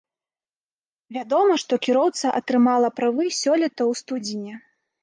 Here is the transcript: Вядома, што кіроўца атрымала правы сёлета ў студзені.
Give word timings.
Вядома, 1.17 1.59
што 1.65 1.73
кіроўца 1.89 2.35
атрымала 2.43 2.89
правы 3.03 3.25
сёлета 3.45 3.79
ў 3.79 3.93
студзені. 4.03 4.53